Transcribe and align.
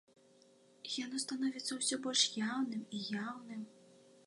І 0.89 0.93
яно 1.05 1.19
становіцца 1.25 1.71
ўсё 1.81 1.95
больш 2.07 2.23
яўным 2.49 2.81
і 2.99 3.05
яўным. 3.25 3.61